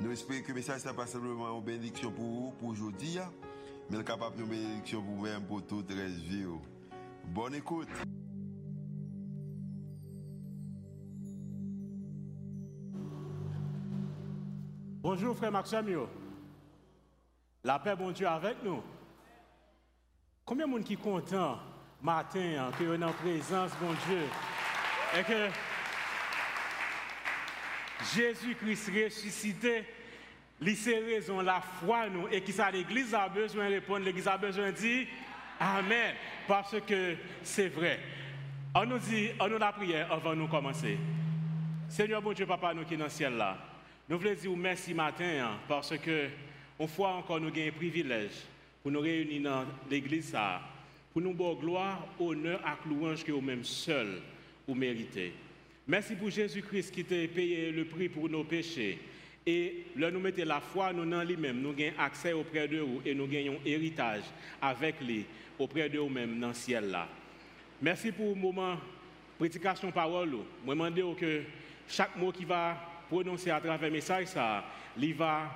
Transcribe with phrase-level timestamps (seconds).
[0.00, 3.18] Nous espérons que le message n'est pas simplement une bénédiction pour vous, pour aujourd'hui,
[3.90, 6.44] mais capable de bénédiction pour vous-même, pour toute la vie.
[7.24, 7.88] Bonne écoute.
[15.00, 16.06] Bonjour frère Maxime.
[17.64, 18.80] La paix, bon Dieu, avec nous.
[20.44, 21.58] Combien de monde qui est content
[22.00, 24.22] matin que est en présence, bon Dieu,
[25.18, 25.48] et que
[28.14, 29.84] Jésus-Christ ressuscité,
[30.74, 34.36] c'est raison la foi nous et qui ça l'église a besoin de répondre, l'église a
[34.36, 35.06] besoin de dire
[35.60, 36.14] Amen
[36.46, 37.98] parce que c'est vrai.
[38.74, 40.98] On nous dit, on nous la prière avant de commencer.
[41.88, 43.56] Seigneur bon Dieu papa nous qui est dans le ciel là.
[44.08, 46.28] Nous voulons dire merci matin hein, parce que
[46.78, 48.44] une fois encore nous un privilège
[48.82, 50.36] pour nous réunir dans l'église
[51.12, 54.22] pour nous donner gloire, honneur et louange que vous-même seul
[54.66, 55.32] vous méritez.
[55.90, 58.98] Merci pour Jésus-Christ qui t'a payé le prix pour nos péchés.
[59.46, 63.00] Et là, nous mettons la foi nous dans lui-même, nous avons accès auprès de vous
[63.06, 64.24] et nous gagnons héritage
[64.60, 65.24] avec lui
[65.58, 67.08] auprès de vous-même dans le ciel là.
[67.80, 68.76] Merci pour le moment
[69.38, 70.36] prédication parole.
[70.62, 71.40] Je demande que
[71.88, 72.76] chaque mot qui va
[73.08, 74.66] prononcer à travers le message, ça,
[75.00, 75.50] il va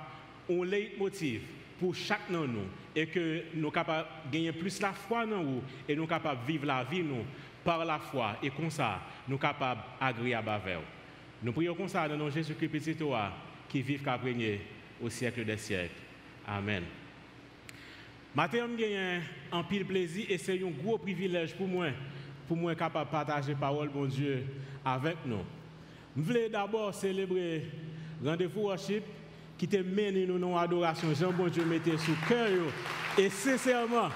[0.49, 1.41] un leitmotiv
[1.79, 5.43] pour chaque de nous et que nous sommes capables de gagner plus la foi dans
[5.43, 7.23] nous et nous sommes de vivre la vie nous
[7.63, 10.81] par la foi et comme ça, nous sommes capables d'agréable avec vous.
[11.43, 13.31] Nous prions comme ça dans nom Jésus-Christ toi
[13.69, 14.19] qui vit qu'à
[15.01, 16.01] au siècle des siècles.
[16.47, 16.83] Amen.
[18.35, 19.19] Maintenant, j'ai
[19.51, 21.87] un pile plaisir et c'est un gros privilège pour moi,
[22.47, 24.43] pour moi capable de partager la parole, bon Dieu,
[24.83, 25.43] avec nous.
[26.15, 27.65] Je voulais d'abord célébrer
[28.23, 29.03] rendez-vous worship
[29.57, 31.13] qui te mène nous dans l'adoration.
[31.13, 32.49] Jean bon Dieu mettez sous cœur.
[33.17, 34.09] Et sincèrement,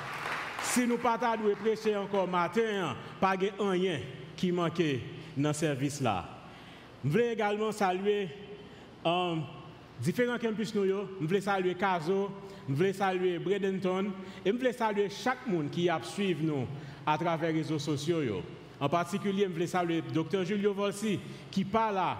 [0.68, 4.00] si nous pas de prêcher encore matin, pas rien
[4.36, 5.02] qui manquait
[5.36, 6.26] dans ce service là.
[7.04, 8.30] Je voulais également saluer
[9.06, 9.44] um,
[10.02, 12.30] différents campus je voulais saluer Caso,
[12.68, 14.12] je voulais saluer Bradenton
[14.46, 16.68] et je voulais saluer chaque monde qui a suivi nous
[17.06, 18.42] à travers les réseaux sociaux.
[18.80, 22.18] En particulier, je voulais saluer le docteur Julio Volsi qui parle là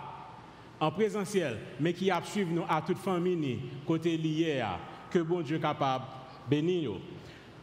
[0.80, 4.64] en présentiel, mais qui a suivi nous à toute famille côté lié
[5.12, 6.06] que bon Dieu capable
[6.46, 6.92] de bénir.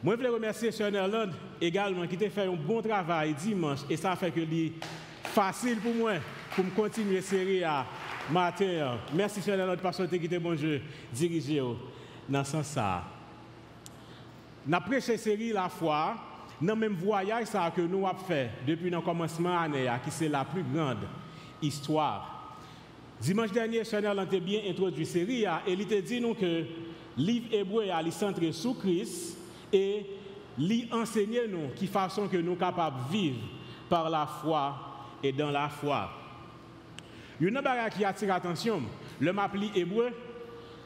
[0.05, 3.97] Moi, je voulais remercier Sœur Nerland également qui a fait un bon travail dimanche et
[3.97, 4.73] ça fait que c'est
[5.31, 6.13] facile pour moi
[6.55, 7.87] pour continuer la série à
[8.31, 8.99] matin.
[9.15, 11.63] Merci Sœur Nerland parce que qui bon Dieu dirigé
[12.29, 13.03] dans ce sens-là.
[14.67, 16.17] Nous avons prêché série la foi
[16.61, 20.11] dans le même voyage ça que nous avons fait depuis le commencement de l'année, qui
[20.11, 20.99] c'est la plus grande
[21.63, 22.59] histoire
[23.23, 26.67] Dimanche dernier, Chanel a bien introduit série et il a dit nous que le
[27.17, 29.39] livre hébreu est centré sur Christ
[29.75, 30.07] et
[30.57, 33.41] il enseigne nous qui façon que nous sommes capables de vivre
[33.91, 34.77] par la foi
[35.23, 36.11] et dans la foi.
[37.41, 38.83] Une chose qui attire l'attention,
[39.21, 40.11] le mapli hébreu,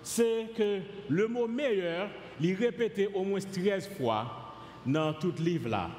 [0.03, 2.09] c'est que le mot meilleur,
[2.41, 4.55] il répété au moins 13 fois
[4.87, 5.91] dans tout le livre là.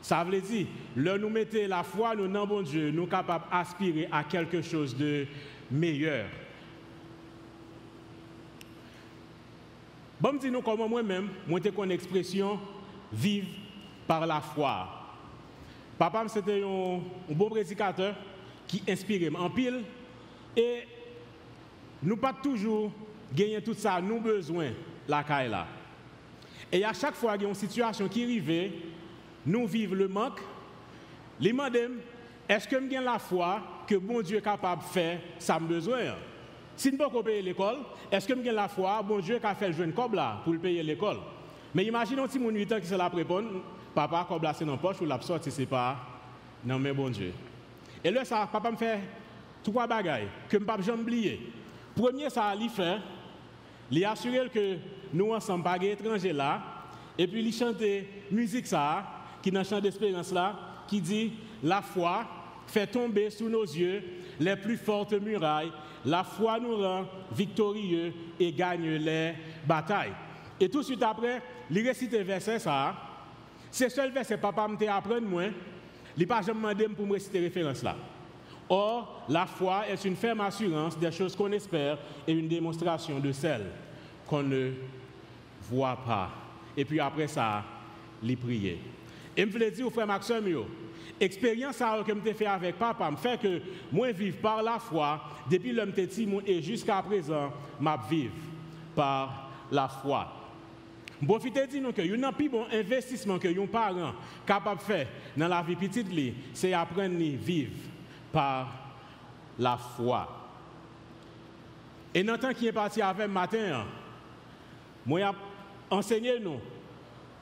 [0.00, 0.66] Ça veut dire,
[0.96, 4.62] là nous mettons la foi, nous dans bon Dieu, nous sommes capables d'aspirer à quelque
[4.62, 5.26] chose de
[5.70, 6.26] meilleur.
[10.22, 12.56] Bon, dis-nous comment moi-même, moi, j'ai une expression
[13.12, 13.48] vive
[14.06, 14.86] par la foi.
[15.98, 18.14] Papa, c'était un, bon prédicateur
[18.68, 19.82] qui inspirait en pile
[20.56, 20.82] et
[22.00, 22.92] nous pas toujours
[23.34, 24.68] gagner tout ça, nous besoin
[25.08, 25.66] la caille là.
[26.70, 28.70] Et à chaque fois qu'il y a une situation qui arrive,
[29.44, 30.40] nous vivons le manque.
[31.40, 31.52] Les
[32.48, 36.14] est-ce que je la foi que bon Dieu est capable de faire ça me besoin?
[36.82, 37.76] Si je ne peux pas payer l'école,
[38.10, 39.00] est-ce que je la foi?
[39.02, 41.18] Bon Dieu a fait le jeune comme là pour payer l'école?
[41.72, 43.44] Mais imaginons si mon 8 ans qui se la prépare,
[43.94, 45.96] papa comme là c'est dans la poche ou la sorte c'est pas
[46.64, 47.32] non mais bon Dieu.
[48.02, 48.98] Et là ça papa me fait
[49.62, 51.52] trois bagailles que je ne peux pas oublier.
[51.94, 52.98] Premier ça il fait
[53.88, 54.78] il assurer que
[55.14, 56.62] nous ensemble pas étrangers là
[57.16, 57.80] et puis il chante
[58.28, 59.04] musique ça
[59.40, 60.58] qui dans chant d'espérance là
[60.88, 61.32] qui dit
[61.62, 62.24] la foi
[62.66, 64.02] fait tomber sous nos yeux
[64.40, 65.72] les plus fortes murailles.
[66.04, 69.34] La foi nous rend victorieux et gagne les
[69.66, 70.12] batailles.
[70.58, 72.94] Et tout de suite après, il récite verset ça.
[73.70, 75.44] C'est seul verset papa m'a appris moi.
[76.16, 77.96] Il pas jamais demandé pour me réciter référence là.
[78.68, 83.32] Or, la foi est une ferme assurance des choses qu'on espère et une démonstration de
[83.32, 83.66] celles
[84.26, 84.72] qu'on ne
[85.70, 86.30] voit pas.
[86.76, 87.64] Et puis après ça,
[88.22, 88.78] les prier.
[89.36, 90.44] Et je voulais dire au frère Maxime,
[91.22, 93.60] expérience que je fait avec papa me fait que
[93.90, 98.34] moi vivre par la foi depuis l'homme petit et jusqu'à présent, m'a vivre
[98.94, 100.32] par la foi.
[101.24, 104.12] Profitez de nous que un plus bon investissement que un parent
[104.44, 106.08] capable de faire dans la vie petite
[106.52, 107.72] c'est apprendre à vivre
[108.32, 108.72] par
[109.58, 110.28] la foi.
[112.14, 113.84] Et dans le temps qui est parti avec matin,
[115.06, 115.32] moi
[115.90, 116.58] enseigné nous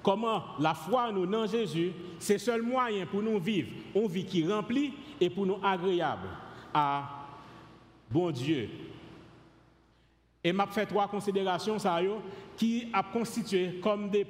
[0.02, 4.24] comment la foi nous dans Jésus, c'est le seul moyen pour nous vivre une vie
[4.24, 6.28] qui remplit et pour nous agréable
[6.72, 7.26] à
[8.10, 8.68] bon Dieu.
[10.42, 12.00] Et m'a fait trois considérations ça
[12.56, 14.26] qui a constitué comme des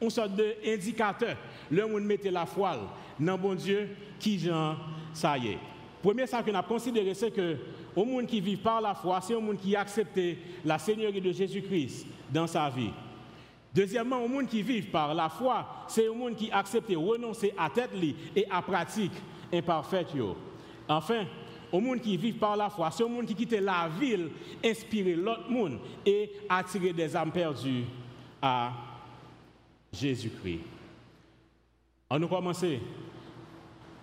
[0.00, 1.36] une sorte d'indicateur
[1.70, 2.76] le monde mettait la foi
[3.20, 4.76] dans bon Dieu qui genre
[5.12, 5.58] ça y est.
[6.02, 7.56] Premier ça qu'on a considéré c'est que
[7.94, 11.20] au monde qui vit par la foi, c'est un monde qui a accepté la Seigneurie
[11.20, 12.90] de Jésus-Christ dans sa vie.
[13.74, 17.54] Deuxièmement, au monde qui vit par la foi, c'est un monde qui a accepté renoncer
[17.56, 17.90] à tête
[18.36, 19.12] et à pratique
[19.52, 20.08] imparfaite.
[20.88, 21.24] Enfin,
[21.70, 24.30] au monde qui vit par la foi, c'est un monde qui quitte la ville,
[24.62, 27.84] inspirer l'autre monde et attirer des âmes perdues
[28.42, 28.72] à
[29.90, 30.60] Jésus-Christ.
[32.10, 32.78] On nous commencer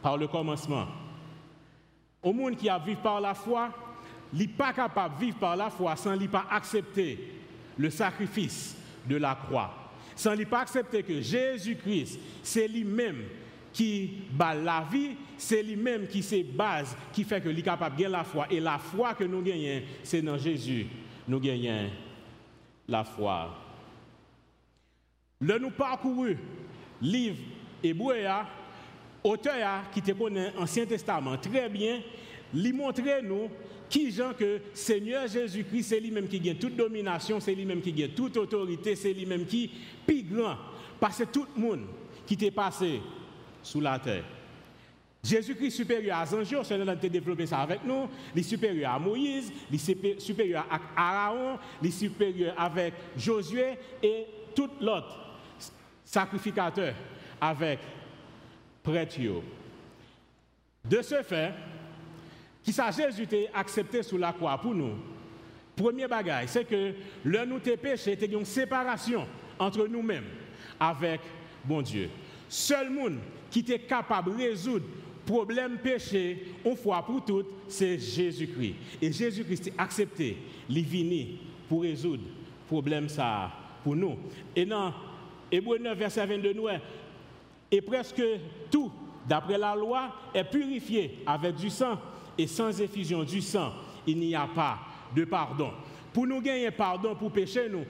[0.01, 0.87] par le commencement.
[2.23, 3.69] Au monde qui a vécu par la foi,
[4.33, 6.17] il n'est pas capable de vivre par la foi sans
[6.49, 7.35] accepter
[7.77, 9.73] le sacrifice de la croix.
[10.15, 13.23] Sans lui pas accepter que Jésus-Christ, c'est lui-même
[13.71, 18.05] qui bat la vie, c'est lui-même qui c'est base qui fait que lui capable de
[18.05, 18.47] la foi.
[18.49, 20.87] Et la foi que nous gagnons, c'est dans Jésus.
[21.27, 21.89] Nous gagnons
[22.87, 23.55] la foi.
[25.39, 26.37] Le nous parcouru
[27.01, 27.37] livre
[27.81, 28.17] hébreu,
[29.23, 32.01] auteur qui te connaît l'Ancien Testament très bien,
[32.53, 33.49] lui montrer nous
[33.89, 38.11] qui gens que Seigneur Jésus-Christ, c'est lui-même qui gagne toute domination, c'est lui-même qui gagne
[38.11, 39.71] toute autorité, c'est lui-même qui
[40.05, 40.55] plus grand.
[40.99, 41.85] Parce que tout le monde
[42.25, 43.01] qui t'est passé
[43.63, 44.23] sous la terre.
[45.23, 48.07] Jésus-Christ supérieur à Zanjio, c'est nous développé ça avec nous.
[48.33, 53.77] Il est supérieur à Moïse, il est supérieur à Aaron, il est supérieur avec Josué
[54.01, 54.25] et
[54.55, 55.19] tout l'autre
[56.05, 56.93] sacrificateur
[57.41, 57.79] avec
[58.81, 59.19] prêtre.
[60.85, 61.53] De ce fait,
[62.69, 64.93] qui ça Jésus a accepté sous la croix pour nous.
[65.75, 66.93] Premier bagage, c'est que
[67.23, 69.25] le nous tes péché, c'était une séparation
[69.57, 70.27] entre nous-mêmes
[70.79, 71.19] avec
[71.65, 72.11] bon Dieu.
[72.47, 73.17] Seul monde
[73.49, 74.85] qui était capable de résoudre
[75.25, 78.75] problème péché une fois pour toutes, c'est Jésus-Christ.
[79.01, 80.37] Et Jésus-Christ a accepté,
[80.69, 81.25] il venu
[81.67, 82.23] pour résoudre
[82.67, 83.51] problème ça
[83.83, 84.15] pour nous.
[84.55, 84.93] Et dans
[85.51, 86.67] Hébreu 9, verset 22, nous,
[87.71, 88.21] et presque
[88.69, 88.91] tout,
[89.27, 91.97] d'après la loi, est purifié avec du sang
[92.39, 93.73] et sans effusion du sang,
[94.07, 94.79] il n'y a pas
[95.13, 95.71] de pardon.
[96.13, 97.83] Pour nous gagner pardon pour pécher nous,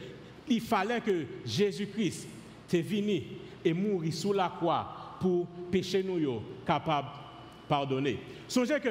[0.47, 2.27] il fallait que Jésus-Christ
[2.67, 3.21] soit venu
[3.63, 8.19] et mourir sous la croix pour pécher nous capable de pardonner.
[8.47, 8.89] Songez que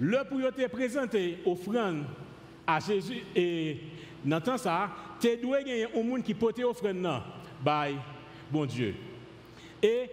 [0.00, 2.04] le pour te présenté offrande
[2.66, 3.80] à Jésus et
[4.24, 4.88] dans ça,
[5.20, 7.20] tu dois gagner un monde qui porte offrande non,
[7.62, 7.94] by
[8.50, 8.94] bon Dieu.
[9.82, 10.08] Et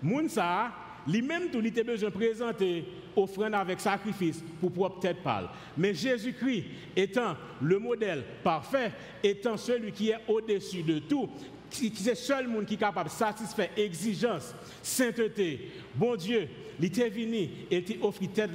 [0.00, 0.72] monde ça,
[1.06, 2.84] lui-même tout il besoin de présenter
[3.16, 5.48] offrande avec sacrifice pour propre tête pâle.
[5.76, 6.64] Mais Jésus-Christ
[6.96, 11.28] étant le modèle parfait, étant celui qui est au-dessus de tout,
[11.70, 16.48] qui est le seul monde qui est capable de satisfaire exigence, sainteté, bon Dieu,
[16.78, 18.50] il était venu et il offert tête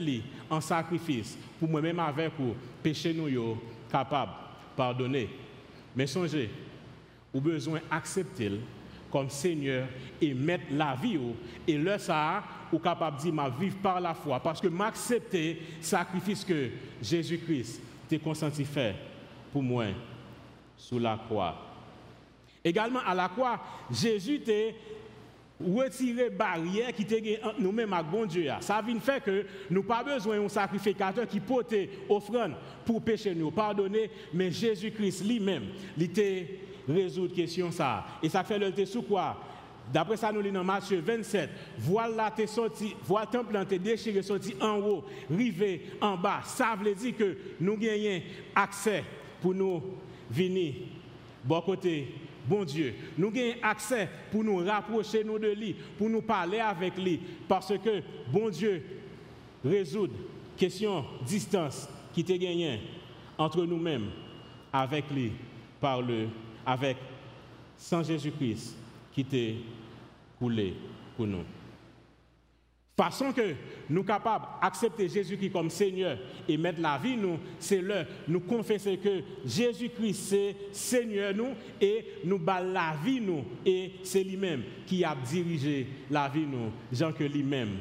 [0.49, 3.57] en sacrifice pour moi-même avec vous, péché nous
[3.91, 4.31] capable
[4.75, 5.29] pardonner.
[5.95, 6.49] Mais songez,
[7.33, 8.51] vous besoin d'accepter
[9.11, 9.87] comme Seigneur
[10.21, 11.19] et mettre la vie
[11.67, 15.61] et le ça ou capable de dire ma vivre par la foi parce que m'accepter
[15.81, 16.69] sacrifice que
[17.01, 18.95] Jésus-Christ t'a consenti faire
[19.51, 19.85] pour moi
[20.77, 21.55] sous la croix.
[22.63, 23.59] Également à la croix,
[23.91, 24.51] Jésus t'a
[25.65, 28.49] retiré barrière qui était entre nous-mêmes avec bon Dieu.
[28.59, 31.73] Ça vient faire que nous pas besoin d'un sacrificateur qui porte
[32.09, 32.53] offrande
[32.85, 35.63] pour pécher nous, pardonner, mais Jésus-Christ lui-même,
[35.97, 38.05] il était résoudre question ça.
[38.21, 39.37] Et ça fait le sous quoi?
[39.91, 44.53] D'après ça, nous lisons dans Matthieu 27, voilà tes sorti, voilà temple t'es déchiré, sorti
[44.59, 46.41] en haut, rivé en bas.
[46.43, 48.21] Ça veut dire que nous gagnons
[48.53, 49.03] accès
[49.41, 49.81] pour nous
[50.29, 50.73] venir,
[51.43, 52.13] bon côté,
[52.45, 52.95] bon Dieu.
[53.17, 57.73] Nous gagnons accès pour nous rapprocher nous de lui, pour nous parler avec lui, parce
[57.77, 58.83] que bon Dieu
[59.63, 60.09] résout
[60.57, 62.81] question distance qui te gagné
[63.37, 64.09] entre nous-mêmes
[64.73, 65.31] avec lui
[65.79, 66.27] par le
[66.67, 66.97] avec
[67.77, 68.75] sans Jésus-Christ
[69.13, 69.55] qui t'est
[70.37, 70.75] coulé
[71.15, 71.45] pour nous.
[72.97, 73.53] Façon que
[73.89, 78.97] nous capables d'accepter Jésus-Christ comme Seigneur et mettre la vie nous, c'est là nous confesser
[78.97, 85.05] que Jésus-Christ c'est Seigneur nous et nous bat la vie nous et c'est lui-même qui
[85.05, 87.77] a dirigé la vie nous, Jean que lui-même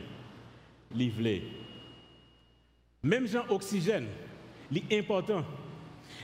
[0.94, 1.42] livré.
[3.02, 4.06] Même Jean oxygène,
[4.70, 5.42] c'est important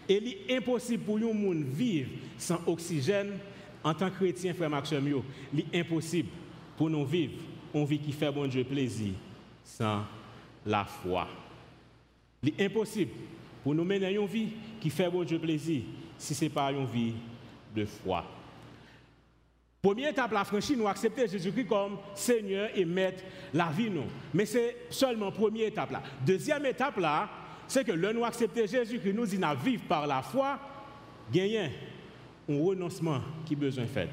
[0.09, 3.39] il est impossible pour nous monde vivre sans oxygène
[3.85, 5.23] en tant que chrétien frère Maxime,
[5.53, 6.29] il est impossible
[6.77, 7.35] pour nous vivre
[7.75, 9.13] une vie qui fait bon Dieu plaisir
[9.65, 10.03] sans
[10.65, 11.29] la foi.
[12.43, 13.11] Il est impossible
[13.63, 15.83] pour nous mener une vie qui fait bon Dieu plaisir
[16.19, 17.15] si ce n'est pas une vie
[17.75, 18.25] de foi.
[19.81, 24.05] Première étape, la franchise, nous accepter Jésus-Christ comme Seigneur et Maître la vie, nous.
[24.33, 26.03] Mais c'est seulement première étape là.
[26.25, 27.29] Deuxième étape là,
[27.69, 30.59] c'est que le nous accepter Jésus-Christ, nous dit vivre par la foi,
[31.33, 31.71] gagner
[32.49, 34.11] un renoncement qui besoin fait.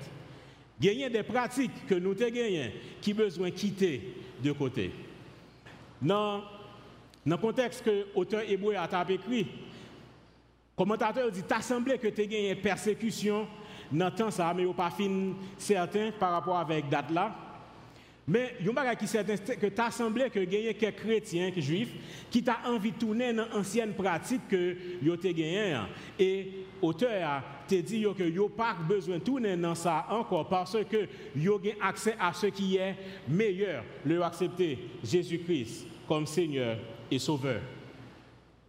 [0.80, 4.92] Gagner des pratiques que nous avons gagnées qui besoin quitter de côté.
[6.02, 6.42] Dans,
[7.26, 9.48] le contexte que l'auteur hébreu a écrit, le
[10.76, 13.46] commentateur dit T'as semblé que tu as gagné persécution
[13.92, 17.36] dans le ça, mais pas fin certain par rapport avec date là.
[18.30, 21.96] Mais il y a qui certain que tu as semblé que gagné quelques chrétiens, juifs,
[22.30, 25.76] qui t'a envie de tourner dans l'ancienne pratique que tu as gagné.
[26.20, 31.08] Et l'auteur a dit que yo pas besoin de tourner dans ça encore parce que
[31.36, 32.96] yo a accès à ce qui est
[33.28, 36.78] meilleur, le accepter Jésus-Christ comme Seigneur
[37.10, 37.62] et Sauveur.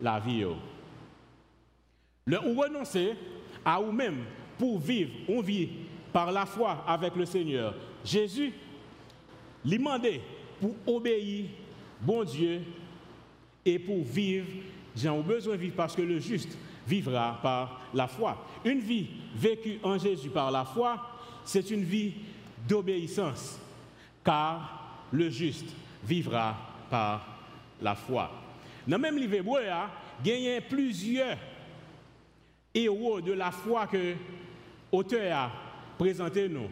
[0.01, 0.47] La vie.
[2.25, 3.13] Le ou renoncer
[3.63, 4.25] à vous-même
[4.59, 5.69] pour vivre une vie
[6.15, 7.75] par la foi avec le Seigneur.
[8.03, 8.55] Jésus
[9.65, 9.79] lui
[10.61, 11.47] pour obéir,
[12.01, 12.63] bon Dieu,
[13.65, 14.47] et pour vivre,
[14.97, 18.45] j'ai besoin de vivre parce que le juste vivra par la foi.
[18.65, 21.01] Une vie vécue en Jésus par la foi,
[21.45, 22.15] c'est une vie
[22.69, 23.59] d'obéissance,
[24.25, 25.75] car le juste
[26.05, 26.57] vivra
[26.89, 27.27] par
[27.81, 28.31] la foi.
[28.87, 29.37] Dans même livre
[30.25, 31.37] il y a plusieurs
[32.75, 34.15] héros de la foi que
[34.93, 35.51] l'auteur a
[35.99, 36.69] présenté nous.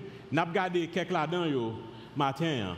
[2.17, 2.71] Matin.
[2.71, 2.77] Hein.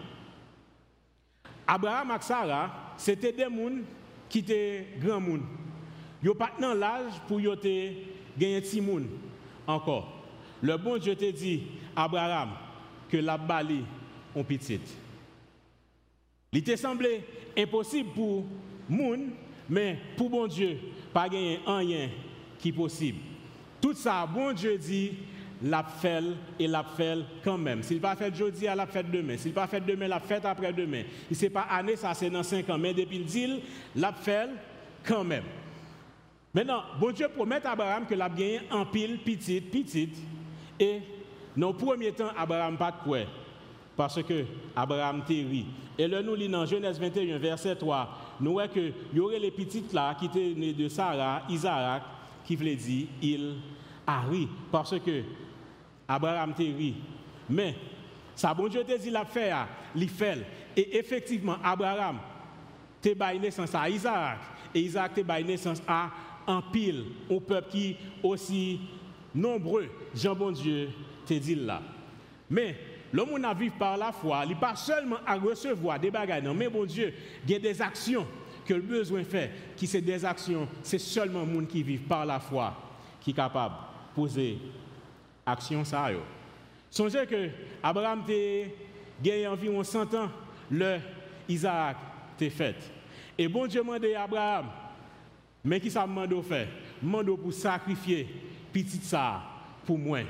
[1.67, 3.83] Abraham et Sarah, c'était des gens
[4.29, 5.23] qui étaient grands.
[6.23, 7.57] Ils n'ont pas l'âge pour gagner
[8.37, 9.07] des petits gens
[9.67, 10.13] encore.
[10.63, 11.63] Le bon Dieu te dit,
[11.97, 12.51] Abraham,
[13.09, 13.85] que la bali
[14.37, 14.97] est petite.
[16.53, 17.25] Il te semblé
[17.57, 18.45] impossible pour
[18.89, 19.17] gens,
[19.69, 20.79] mais pour bon Dieu,
[21.13, 22.11] pas gagner rien
[22.59, 23.19] qui est possible.
[23.81, 25.13] Tout ça, bon Dieu dit,
[25.63, 26.23] l'a fait
[26.59, 27.83] et l'a fait quand même.
[27.83, 29.37] S'il pas fait aujourd'hui, il l'a fait demain.
[29.37, 31.03] S'il pas fait demain, l'a fait après-demain.
[31.31, 32.79] Il c'est pas année, ça c'est dans 5 ans.
[32.79, 33.61] Mais depuis le deal,
[33.97, 34.49] l'a fait
[35.05, 35.45] quand même.
[36.53, 40.17] Maintenant, bon Dieu promet à Abraham que l'a gagné en pile, petite, petite.
[40.79, 41.01] Et
[41.57, 43.19] dans le premier temps, Abraham pas de quoi.
[43.97, 45.67] Parce que Abraham ri.
[45.99, 49.51] Et là, nous lisons dans Genèse 21, verset 3, nous voyons qu'il y aurait les
[49.51, 52.03] petites là qui étaient nées de Sarah, Isaac,
[52.45, 53.57] qui voulait dire il
[54.07, 54.49] a ri.
[54.73, 55.23] Parce que
[56.11, 56.97] Abraham te ri.
[57.49, 57.77] Mais,
[58.35, 60.45] ça bon Dieu te dit la faire, il fait.
[60.77, 62.19] Et effectivement, Abraham
[63.01, 64.39] te baille naissance à Isaac.
[64.75, 66.11] Et Isaac te baille naissance à
[66.49, 68.81] un pile, un peuple qui aussi
[69.33, 70.89] nombreux, Jean bon Dieu
[71.27, 71.81] te dit là.
[72.51, 72.77] Mais,
[73.13, 76.69] l'homme a vécu par la foi, il pas seulement à recevoir des bagages, non, mais
[76.69, 77.15] bon Dieu,
[77.45, 78.27] il y a des actions
[78.67, 82.27] que le besoin fait, qui c'est des actions, c'est seulement le monde qui vit par
[82.27, 82.75] la foi
[83.21, 84.59] qui est capable de poser
[85.51, 86.09] action ça.
[86.91, 87.49] Songez que
[87.83, 90.31] Abraham a gagné environ 100 ans
[90.71, 90.99] le
[91.49, 91.97] Isaac
[92.37, 92.77] t'est fait.
[93.37, 94.67] Et bon Dieu m'a dit Abraham,
[95.65, 96.69] mais qui ça m'a fait
[97.03, 98.29] M'a pour sacrifier
[98.73, 99.43] petit ça
[99.87, 100.21] pour moi.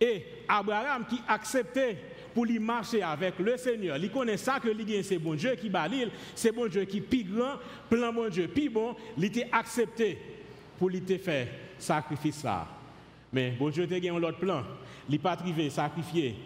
[0.00, 1.96] Et Abraham qui acceptait
[2.34, 5.68] pour lui marcher avec le Seigneur, il connaît ça que lui c'est bon Dieu qui
[5.68, 7.56] balil, c'est bon Dieu qui plus grand,
[7.90, 10.18] plan bon Dieu plus bon, il était accepté
[10.78, 11.46] pour lui faire
[11.78, 12.66] sacrifice ça.
[13.32, 14.62] Mais bon Dieu a un autre plan.
[15.08, 16.36] Il n'a pas privé, sacrifier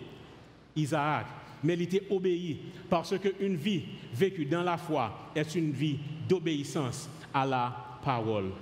[0.74, 1.26] Isaac,
[1.62, 7.08] mais il était obéi parce qu'une vie vécue dans la foi est une vie d'obéissance
[7.34, 7.74] à la
[8.04, 8.52] parole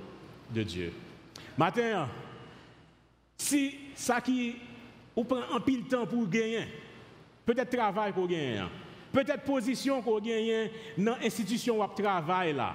[0.50, 0.92] de Dieu.
[1.56, 2.08] Maintenant,
[3.36, 4.56] si ça qui
[5.14, 6.64] ou prend un pile temps pour gagner,
[7.44, 8.62] peut-être travail pour gagner,
[9.12, 12.74] peut-être position pour gagner dans l'institution où travail là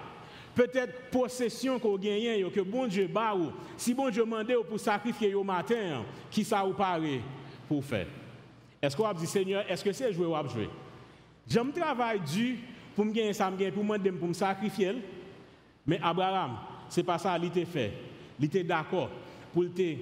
[0.56, 3.34] peut-être possession qu'on gagne, que bon Dieu bat
[3.78, 7.22] si bon Dieu demande pour sacrifier au matin, qui ça vous paraît
[7.68, 8.08] pour faire?
[8.82, 10.70] Est-ce qu'on va dire, Seigneur, est-ce que c'est jouer ou jouer?
[11.48, 12.58] J'aime travail dur
[12.96, 14.96] pour me gagner ça, pour me pour me sacrifier.
[15.86, 16.58] Mais Abraham,
[16.90, 17.94] ce n'est pas ça qu'il fait.
[18.40, 19.10] Il était d'accord
[19.54, 19.96] pour te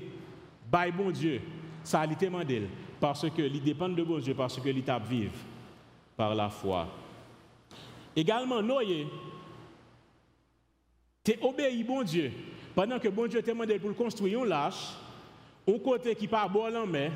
[0.69, 1.41] bailler bon Dieu.
[1.83, 2.63] Ça, il demandé
[2.99, 5.31] parce que il dépend de bon Dieu, parce que il vivre
[6.15, 6.87] par la foi
[8.15, 9.05] Également, Noé,
[11.27, 12.31] t'es obéi bon Dieu.
[12.73, 14.93] Pendant que bon Dieu t'a demandé pour construire un lâche,
[15.67, 17.09] un côté qui pas bon en main,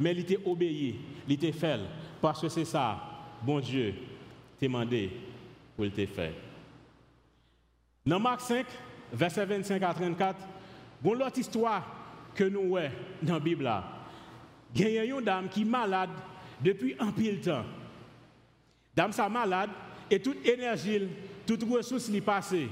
[0.00, 0.96] mais il était obéi,
[1.26, 1.78] il était fait.
[2.18, 2.98] Parce que c'est ça,
[3.42, 3.94] bon Dieu
[4.58, 5.10] t'a demandé
[5.76, 6.32] pour le faire.
[8.06, 8.64] Dans Marc 5,
[9.12, 10.38] verset 25 à 34,
[11.02, 11.86] bon l'autre histoire
[12.34, 13.70] que nous voyons dans la Bible
[14.76, 16.10] Il y a dame qui est malade
[16.58, 17.66] depuis un pile temps.
[18.96, 19.68] Dame sa malade
[20.10, 21.02] et toute énergie,
[21.46, 22.68] toute ressource est passée.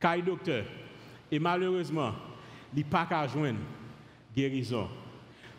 [0.00, 0.64] Car docteur.
[1.30, 2.12] Et malheureusement,
[2.74, 3.58] il n'a pas qu'à joindre
[4.34, 4.88] guérison.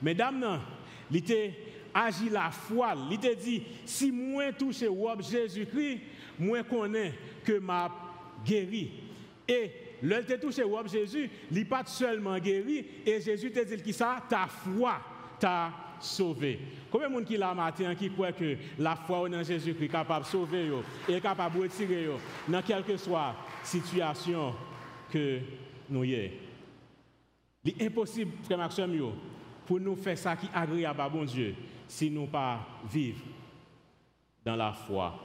[0.01, 0.61] Mais dame,
[1.09, 1.53] il était
[1.93, 2.93] agi la foi.
[3.11, 4.83] Il te dit, si moi touche
[5.29, 6.01] Jésus-Christ,
[6.39, 7.13] moi connais
[7.43, 7.91] que m'a
[8.45, 8.91] guéri.
[9.47, 9.71] Et
[10.03, 14.23] L'œil te touché au Jésus, il pas seulement guéri, et Jésus te dit qui ça,
[14.29, 14.99] ta foi
[15.39, 16.59] t'a sauvé.
[16.91, 20.25] Combien de monde qui l'a matin qui croit que la foi en Jésus-Christ est capable
[20.25, 20.71] de sauver
[21.07, 22.09] et capable de retirer
[22.47, 24.53] dans quelle que soit situation
[25.11, 25.39] que
[25.89, 26.31] nous Il
[27.65, 29.11] est impossible, frère Maxime,
[29.65, 31.55] pour nous faire ça qui est agréable à bon Dieu
[31.87, 32.59] si nous pas
[32.91, 33.21] vivre
[34.43, 35.23] dans la foi.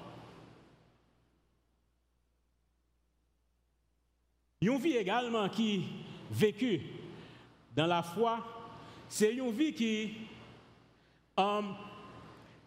[4.61, 5.85] Une vie également qui
[6.31, 6.81] vécue
[7.75, 8.39] dans la foi,
[9.09, 10.13] c'est une vie qui
[11.37, 11.75] um,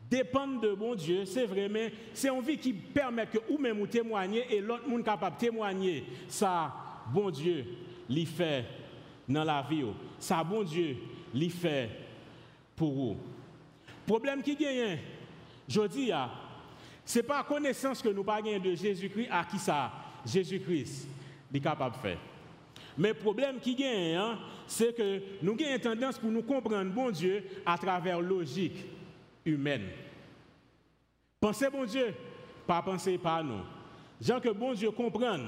[0.09, 3.79] dépend de bon Dieu, c'est vrai, mais c'est une vie qui permet que vous même
[3.79, 6.73] vous témoigner et l'autre monde capable de témoigner ça,
[7.11, 7.65] bon Dieu,
[8.09, 8.65] l'y fait
[9.27, 9.85] dans la vie.
[10.19, 10.97] Ça, bon Dieu,
[11.33, 11.89] l'y fait
[12.75, 13.17] pour vous.
[14.05, 14.99] Problème qui gagne,
[15.67, 16.11] je dis,
[17.03, 19.91] ce n'est pas connaissance que nous pas de Jésus-Christ à qui ça,
[20.25, 21.07] Jésus-Christ
[21.53, 22.17] est capable de faire.
[22.97, 26.91] Mais le problème qui gagne, hein, c'est que nous avons une tendance pour nous comprendre
[26.91, 28.85] bon Dieu à travers logique
[29.45, 29.87] humaine.
[31.39, 32.13] Pensez bon Dieu,
[32.65, 33.61] pas penser par nous.
[34.21, 35.47] Jean que bon Dieu comprenne.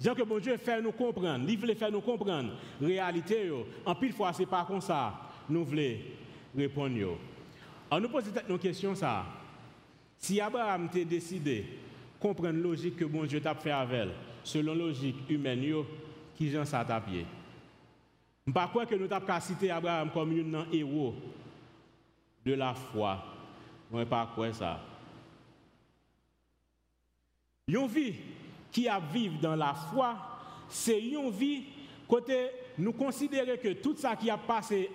[0.00, 1.44] Jean que bon Dieu fait nous comprendre.
[1.48, 2.52] Il veut faire nous comprendre.
[2.80, 3.50] Réalité,
[3.84, 5.12] en pile fois, ce n'est pas comme ça.
[5.48, 5.96] Nous voulons
[6.56, 7.18] répondre.
[7.90, 9.26] On nous pose une question ça.
[10.18, 11.66] Si Abraham t'a décidé
[12.18, 14.08] comprendre logique que bon Dieu t'a fait avec
[14.42, 15.62] selon logique humaine,
[16.36, 16.84] qui j'en ça.
[18.46, 21.14] Je ne pas que nous avons cité Abraham comme un héros
[22.44, 23.24] de la foi.
[23.90, 24.80] Je ne pas quoi ça.
[27.68, 28.14] Une vie
[28.70, 30.16] qui a vivre dans la foi,
[30.68, 31.64] c'est une vie
[32.06, 34.90] côté nous considérer que tout ça qui a passé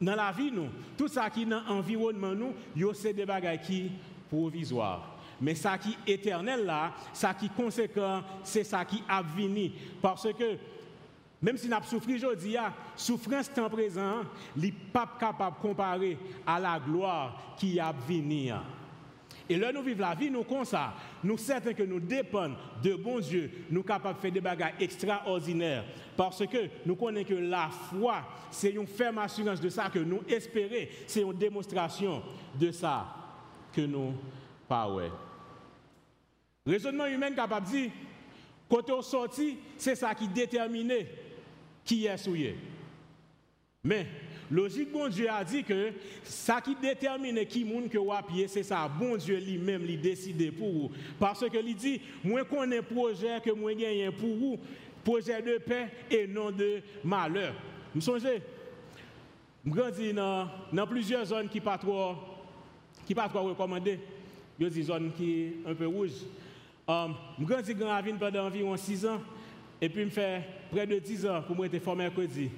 [0.00, 0.52] dans la vie
[0.96, 3.90] tout ça qui est dans l'environnement nous, c'est des bagages qui
[4.28, 5.15] provisoires.
[5.40, 9.70] Mais ça qui est éternel là, ça qui est conséquent, c'est ça qui a venu.
[10.00, 10.56] Parce que
[11.42, 12.56] même si nous avons souffert aujourd'hui,
[12.96, 14.22] souffrance temps présent,
[14.56, 18.50] n'est pas capable de comparer à la gloire qui a venu.
[19.48, 20.94] Et là, nous vivons la vie, nous comme ça.
[21.22, 24.74] Nous certains que nous dépendons de bon Dieu, nous sommes capables de faire des bagages
[24.80, 25.84] extraordinaires.
[26.16, 30.22] Parce que nous connaissons que la foi, c'est une ferme assurance de ça que nous
[30.28, 30.86] espérons.
[31.06, 32.22] C'est une démonstration
[32.58, 33.06] de ça
[33.72, 34.14] que nous
[34.66, 34.88] pas.
[36.66, 37.90] Raisonnement humain capable de dire,
[38.68, 40.92] quand on sorti, c'est ça qui détermine
[41.84, 42.56] qui est souillé.
[43.84, 44.06] Mais,
[44.50, 45.92] logique, bon Dieu a dit que
[46.24, 50.72] ça qui détermine qui monde que pied, c'est ça, bon Dieu lui-même, lui décide pour
[50.72, 50.90] vous.
[51.20, 54.58] Parce que il dit, moi connais projet que moi gagne pour vous,
[55.04, 57.54] projet de paix et non de malheur.
[57.94, 58.42] Vous songez?
[59.64, 62.14] Je grandis dans, dans plusieurs zones qui ne pas trop,
[63.06, 64.00] qui recommandées.
[64.58, 66.24] Des zones qui sont un peu rouges.
[66.88, 69.20] Um, je grandis dans la ville pendant environ 6 ans.
[69.80, 72.50] Et puis, je fais près de 10 ans pour moi formé mercredi.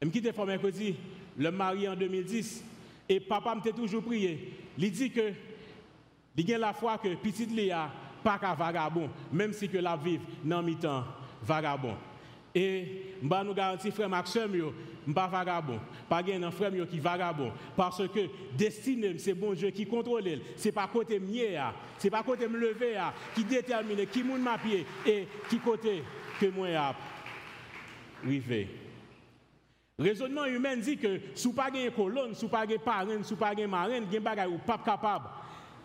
[0.00, 0.94] Je me quitte formé mercredi,
[1.36, 2.64] le mari en 2010.
[3.08, 4.56] Et papa m'a toujours prié.
[4.78, 5.32] Il dit que
[6.36, 7.90] il a la foi que petit Léa
[8.22, 11.04] pas qu'à vagabond, même si que la vive dans mi-temps
[11.42, 11.96] vagabond.
[12.54, 14.64] Et je nous garantis, frère Maxime, je
[15.06, 15.78] ne pas vagabond.
[16.08, 17.52] Pas un frère qui est vagabond.
[17.76, 18.20] Parce que
[18.56, 20.24] destiné, c'est bon Dieu qui contrôle.
[20.56, 21.56] Ce n'est pas côté mieux,
[21.98, 22.98] ce n'est pas côté me lever
[23.34, 26.02] qui détermine qui monte ma pied et qui côté
[26.40, 26.94] que moi
[28.24, 28.68] arrivé.
[29.98, 33.36] Raisonnement humain dit que si vous pas une colonne, si vous pas parrain, si vous
[33.38, 35.26] pas marraine, vous n'êtes pas capable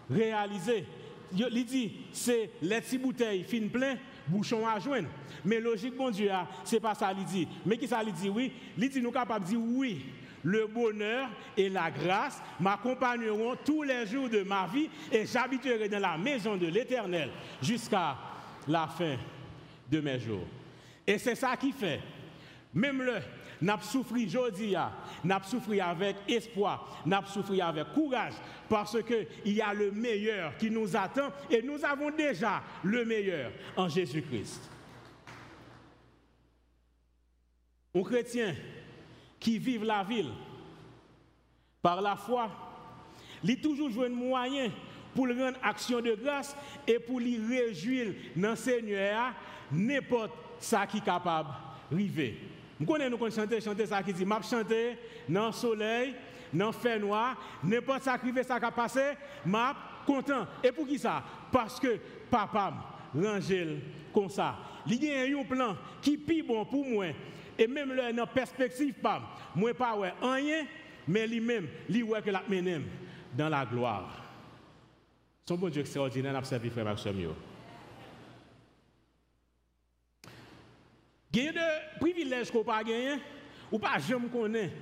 [0.10, 0.86] de réaliser.
[1.34, 3.98] Il dit, c'est les petites bouteilles fin plein,
[4.28, 5.08] bouchon à joindre.
[5.44, 7.48] Mais logique, bon Dieu, ah, c'est pas ça qu'il dit.
[7.66, 8.30] Mais qui ça lui dit?
[8.30, 10.06] Oui Il dit nous capables de dire oui.
[10.44, 16.00] Le bonheur et la grâce m'accompagneront tous les jours de ma vie et j'habiterai dans
[16.00, 17.32] la maison de l'Éternel
[17.64, 18.16] jusqu'à
[18.68, 19.16] la fin
[19.90, 20.46] de mes jours.
[21.08, 22.00] Et c'est ça qui fait.
[22.76, 23.16] Même le,
[23.62, 24.76] n'a souffert aujourd'hui,
[25.24, 28.34] n'a souffert avec espoir, n'a souffert avec courage,
[28.70, 33.52] parce qu'il y a le meilleur qui nous attend et nous avons déjà le meilleur
[33.76, 34.70] en Jésus-Christ.
[37.96, 38.56] Un chrétien
[39.40, 40.32] qui vit la ville
[41.82, 42.50] par la foi,
[43.44, 44.70] il toujours joué un moyen
[45.14, 46.56] pour le rendre action de grâce
[46.88, 49.34] et pour lui réjouir dans le Seigneur
[49.72, 51.50] n'importe ça qui est capable
[51.90, 52.38] d'arriver.
[52.80, 54.98] Nous connaissons nous chanter, chanter ça qui dit, m'a chanter
[55.30, 56.14] dans le soleil,
[56.54, 59.14] dans le fait noir, n'importe ça qui ça qui a passé,
[59.46, 60.46] m'a content.
[60.64, 61.98] Et pour qui ça Parce que
[62.30, 62.74] papa
[63.14, 63.80] rangel
[64.14, 64.56] comme ça.
[64.88, 67.08] Il y a un plan qui est bon pour moi.
[67.58, 69.22] Et même là, dans perspective, pas,
[69.56, 70.66] moi pas ouais, rien,
[71.08, 72.44] mais lui-même, lui ouais que la
[73.36, 74.24] dans la gloire.
[75.48, 77.34] Son bon Dieu extraordinaire, n'a servi frère Maxime.
[81.36, 81.60] Il y a des
[82.00, 83.18] privilèges qu'on pas gagner,
[83.70, 84.74] ou pas jamais connaître.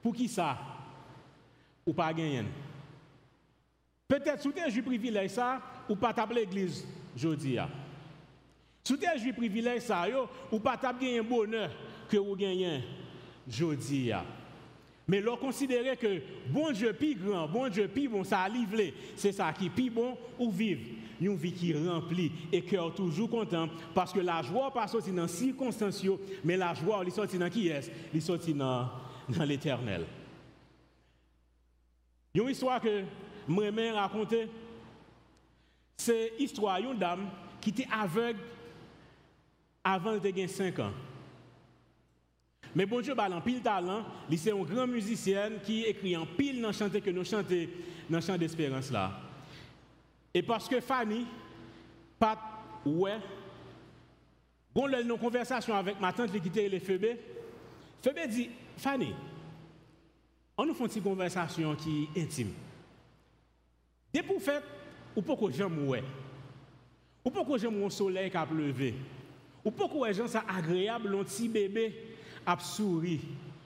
[0.00, 0.56] Pour qui ça
[1.84, 2.44] Ou pas gagner.
[4.06, 7.58] Peut-être sous tes privilèges ça, ou pas taper l'église aujourd'hui.
[8.84, 10.06] Sous tes privilèges ça,
[10.52, 11.70] ou pas taper un bonheur
[12.08, 12.84] que vous gagnez
[13.48, 14.12] aujourd'hui.
[15.08, 18.94] Mais leur considérer que bon Dieu plus grand, bon Dieu plus bon, ça a livré,
[19.16, 23.30] c'est ça qui est plus bon ou vivre une vie qui remplit et cœur toujours
[23.30, 26.02] content parce que la joie pas sortir dans circonstances
[26.44, 28.88] mais la joie elle sortit dans qui est dans,
[29.44, 30.06] l'éternel.
[32.34, 33.02] Une histoire que
[33.46, 34.48] moi-même raconter
[35.96, 37.28] c'est l'histoire d'une dame
[37.60, 38.40] qui était aveugle
[39.84, 40.92] avant de gagner 5 ans.
[42.74, 44.04] Mais bon Dieu, pile talent,
[44.36, 47.66] c'est un grand musicien qui écrit en pile dans chanter que nous chantons
[48.08, 49.29] dans le chant d'espérance là.
[50.32, 51.26] Et parce que Fanny,
[52.18, 52.38] pas
[52.84, 53.18] ouais,
[54.74, 57.18] bon, là, une conversation avec ma tante qui était les Fébé,
[58.02, 59.12] Fébé dit, Fanny,
[60.56, 62.52] on nous fait une conversation qui est intime.
[64.12, 64.62] Dès pour faire,
[65.16, 66.04] ou pourquoi j'aime ouais,
[67.24, 68.94] ou pourquoi j'aime un soleil qui a pleuvé,
[69.64, 71.94] ou pourquoi j'aime ça agréable, un petit bébé
[72.46, 73.20] a souri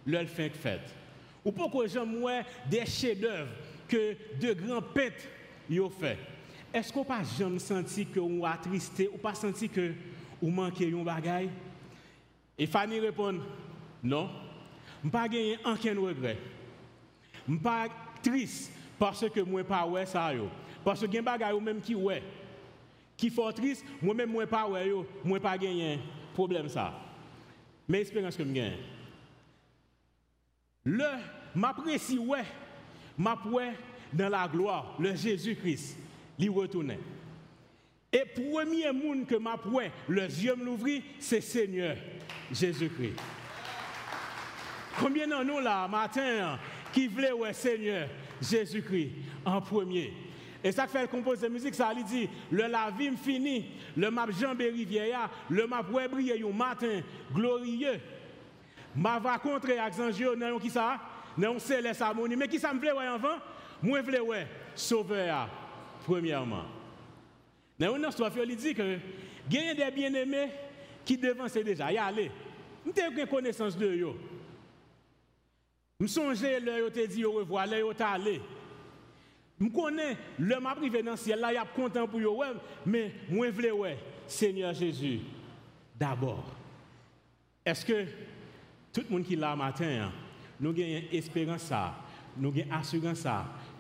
[0.07, 0.95] leur fin fête.
[1.45, 2.25] Ou pourquoi j'aime
[2.71, 3.51] des chefs-d'œuvre
[3.87, 5.25] que de grands peintres
[5.79, 6.19] ont fait.
[6.75, 9.93] Est-ce qu'on pas jamais senti que on attristé ou pas senti que
[10.43, 11.49] ou manqué un bagaille?
[12.59, 13.39] Et Fanny répond
[14.03, 14.29] non.
[15.05, 16.37] Je pas gagné aucun regret.
[17.49, 17.87] Je pas
[18.21, 20.49] triste parce que moi pas ouais ça yo.
[20.85, 22.25] Parce que gen bagaille même qui ouais
[23.17, 26.01] qui fort triste, moi même moi pas ouais yo, moi pas gagné
[26.33, 26.93] problème ça.
[27.87, 28.79] Mais expérience que je gagne.
[30.83, 31.07] Le
[31.55, 32.45] m'apprécie ouais,
[33.17, 33.77] m'apprécie
[34.13, 35.99] dans la gloire, le Jésus-Christ
[36.39, 36.99] lui retourner.
[38.13, 41.97] Et premier monde que m'a point, les yeux l'ouvrir, c'est Seigneur
[42.53, 43.17] Jésus-Christ.
[45.01, 46.59] Combien d'entre nous là, matin,
[46.93, 48.09] qui voulait ouais Seigneur
[48.41, 49.11] Jésus-Christ
[49.45, 50.13] en premier?
[50.63, 53.67] Et ça fait le compose de musique, ça lui dit, le la vie fini,
[53.97, 57.01] le map Jean Rivière, le map ouais briller un matin
[57.35, 58.01] glorieux.
[58.95, 61.01] M'a va contre Axangio, non qui ça?
[61.37, 63.39] Non céleste harmonie, mais qui ça me plaît ouais avant?
[63.83, 65.49] Moi je ouais sauveur
[66.05, 66.65] premièrement.
[67.79, 68.99] Dans une histoire, il dit que
[69.51, 70.51] il y a des bien-aimés
[71.05, 71.93] qui devancent déjà.
[71.93, 72.31] Y aller.
[72.87, 74.15] Je n'ai connaissance de eux.
[76.01, 78.41] Je songe yo te dit au revoir, là, yo allé.
[79.61, 83.13] Je connais le m'a privé dans le ciel, là, y a content pour eux, mais
[83.31, 85.21] moi, je veux, ouais, Seigneur Jésus,
[85.99, 86.45] d'abord.
[87.65, 88.05] Est-ce que
[88.93, 90.13] tout le monde qui est là matin, hein,
[90.61, 91.73] nous avons espérance
[92.37, 93.27] nous avons assurance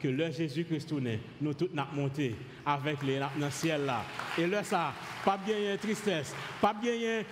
[0.04, 2.34] que le Jésus-Christ tourne, nous tous n'a monté
[2.66, 4.02] avec les dans le ciel là.
[4.36, 4.92] Et là ça,
[5.24, 7.22] pas bien tristesse, pas bien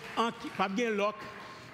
[0.56, 1.16] pas bien loc,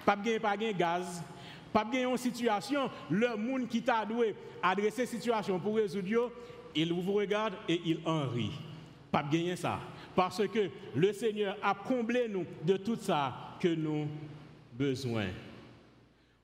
[0.05, 1.23] pas bien pas bien gaz,
[1.71, 6.33] pas bien une situation, le monde qui t'a doué adresser situation pour résoudre,
[6.75, 8.51] il vous regarde et il en rit.
[9.09, 9.79] Pas bien ça
[10.17, 14.05] parce que le Seigneur a comblé nous de tout ça que nous
[14.73, 15.27] besoin.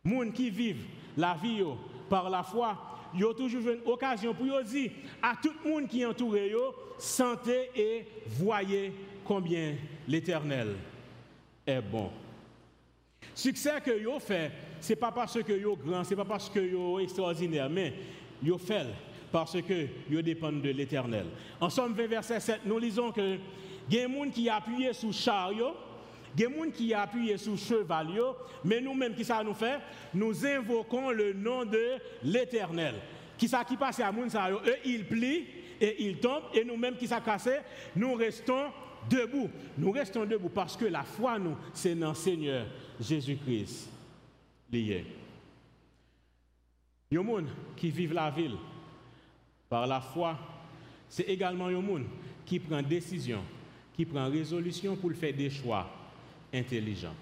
[0.02, 0.86] Monde qui vivent
[1.18, 1.62] la vie
[2.10, 5.88] par la foi il y a toujours une occasion pour dire à tout le monde
[5.88, 9.76] qui entoure yo, sentez et voyez combien
[10.08, 10.76] l'Éternel
[11.66, 12.12] est bon.
[13.34, 17.00] Succès que yo fait, c'est pas parce que yo grand, c'est pas parce que yo
[17.00, 17.94] extraordinaire, mais
[18.44, 18.88] yo fait
[19.32, 21.26] parce que yo dépend de l'Éternel.
[21.60, 23.38] En Somme 20 verset 7, nous lisons que
[23.88, 25.74] il y a des gens qui appuyé sur chariot
[26.36, 28.08] des gens qui appuyent sur cheval,
[28.64, 29.80] mais nous-mêmes, qui ça nous fait?
[30.14, 32.96] Nous invoquons le nom de l'Éternel.
[33.38, 35.46] Qui ça qui passe à moun eux ils plient
[35.80, 37.58] et ils tombent et nous-mêmes qui ça cassé,
[37.96, 38.72] nous restons
[39.10, 39.50] debout.
[39.78, 42.66] Nous restons debout parce que la foi nous c'est dans le Seigneur
[43.00, 43.90] Jésus-Christ.
[44.72, 45.06] lié.
[47.12, 47.44] Les gens
[47.76, 48.56] qui vivent la ville
[49.70, 50.38] par la foi,
[51.10, 52.04] c'est également les gens
[52.46, 53.44] qui prennent décision,
[53.94, 55.90] qui prennent résolution pour faire des choix
[56.54, 57.16] intelligents.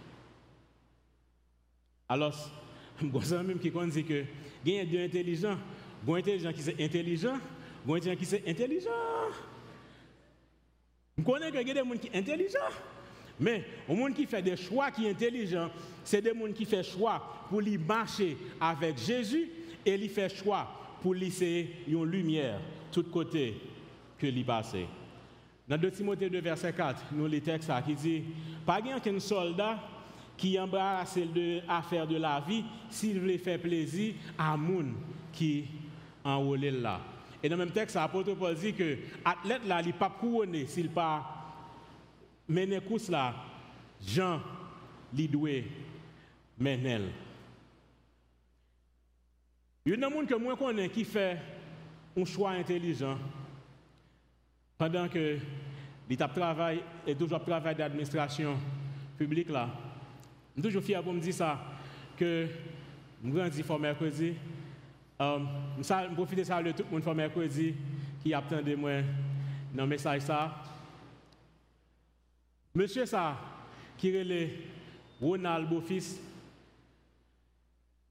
[2.10, 2.34] Alors,
[3.02, 4.24] je même qui dit que
[4.66, 5.58] il y a deux intelligents,
[6.08, 7.38] un intelligent qui est intelligent,
[7.88, 8.90] un intelligent qui est intelligent.
[11.18, 12.60] Je connais que y des gens qui sont intelligents.
[13.40, 15.70] Mais au monde qui fait des choix qui sont intelligents,
[16.04, 19.50] c'est des gens qui font choix pour lui marcher avec Jésus
[19.86, 20.68] et lui fait choix
[21.02, 22.60] pour laisser une lumière
[22.92, 23.60] tout côté
[24.18, 24.76] que lui passe.
[25.68, 28.24] Dans 2 Timothée 2, verset 4, nous les textes qui dit
[28.66, 29.80] Pas qu'un soldat
[30.36, 34.94] qui embrasse de affaire de la vie s'il veut faire plaisir à moun
[35.32, 35.66] qui
[36.24, 37.00] en là.
[37.42, 40.66] Et dans le même texte, l'apôtre Paul dit que l'athlète là, il n'est pas couronné
[40.66, 41.26] s'il pas
[42.48, 43.34] mené course là,
[44.06, 44.42] Jean,
[45.18, 45.50] il doit
[46.58, 47.02] mener.
[49.86, 51.38] Il y a des gens que moi connais qui fait
[52.18, 53.18] un choix intelligent
[54.84, 55.38] pendant que
[56.10, 58.58] l'état travail et toujours travail d'administration
[59.18, 59.70] publique là.
[60.58, 61.58] Je suis toujours fier pour me dire ça
[62.18, 62.48] que
[63.24, 64.34] je grandis pour mercredi
[65.20, 67.76] Um, je profite de ça le tout le monde mercredi
[68.22, 69.02] qui attendait moi
[69.74, 70.54] dans le message ça.
[72.74, 73.38] Monsieur ça,
[73.96, 74.50] qui est
[75.22, 76.20] Ronald Beaufils.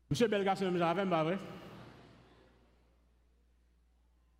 [0.09, 1.39] Monsieur Belgarçon, j'avais pas vrai.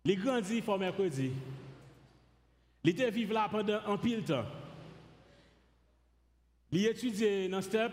[0.05, 1.31] Il grandit pour mercredi.
[2.83, 4.45] Il était vivre là pendant un pile temps.
[6.71, 7.91] Il étudié dans STEP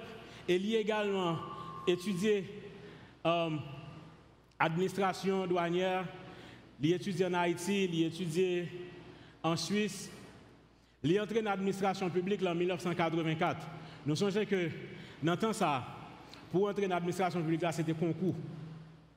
[0.49, 1.39] et il également
[1.87, 2.45] étudié
[3.25, 3.61] um,
[4.59, 6.05] administration douanière,
[6.81, 8.63] il étudie en Haïti, il étudie
[9.43, 10.11] en Suisse,
[11.03, 13.67] il est entré dans l'administration publique en 1984.
[14.07, 14.71] Nous songeons que
[15.23, 15.85] dans temps ça,
[16.51, 18.35] pour entrer dans l'administration publique, c'était concours.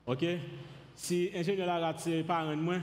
[0.06, 0.24] OK?
[0.94, 2.80] Si l'ingénieur a raté par un moins,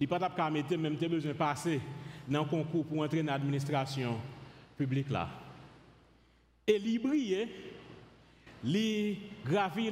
[0.00, 1.80] il n'a pas de mettre même besoin de passer
[2.26, 4.18] dans le concours pour entrer dans l'administration
[4.76, 5.28] publique là.
[6.66, 7.48] Et il brille,
[8.64, 9.90] il gravit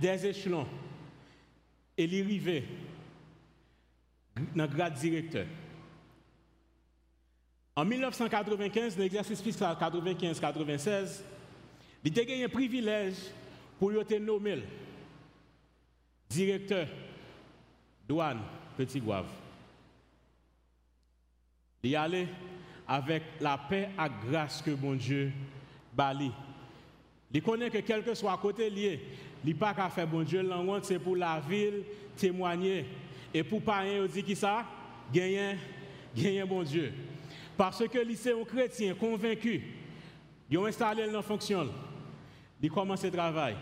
[0.00, 0.66] des échelons
[1.96, 2.64] et l'arrivée
[4.56, 5.46] dans le grade directeur.
[7.76, 11.20] En 1995, l'exercice fiscal 95-96,
[12.04, 13.16] il a eu un privilège
[13.78, 14.62] pour être nommé
[16.30, 16.86] directeur
[18.08, 18.40] douane
[18.76, 19.26] Petit Guave.
[21.82, 22.28] Il allé
[22.86, 25.32] avec la paix la grâce que mon Dieu
[25.92, 26.30] bali.
[27.32, 29.00] Il connaît que quel que soit à côté lié,
[29.44, 30.48] il pas qu'à faire bon Dieu
[30.82, 31.82] c'est pour la ville
[32.16, 32.86] témoigner.
[33.32, 34.64] Et pour pas rien dit qui ça?
[35.12, 35.56] Gagner
[36.16, 36.92] gagner bon Dieu.
[37.56, 39.62] Parce que lycée un chrétien convaincu.
[40.50, 41.68] Ils ont installé dans fonction
[42.62, 43.56] il commence le travail.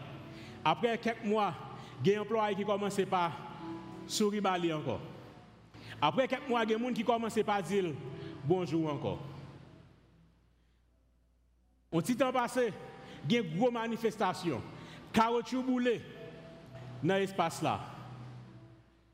[0.64, 1.54] Après quelques mois
[2.04, 3.32] il y a un employé qui commence par
[4.12, 4.42] sourire
[4.76, 5.00] encore
[6.00, 7.92] après quelques mois il y a des gens qui commencent par dire
[8.44, 9.18] bonjour encore
[11.90, 12.72] au petit temps passé
[13.28, 14.62] il y a une grosse manifestation
[15.12, 16.00] caoutchouc boulé
[17.02, 17.80] dans l'espace là.